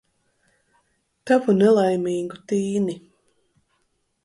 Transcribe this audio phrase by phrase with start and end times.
[1.27, 2.99] Tavu nelaimīgu tīni.